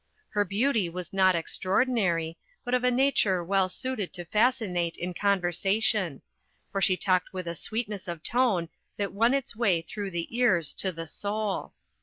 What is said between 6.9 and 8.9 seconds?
talked with a sweetness of tone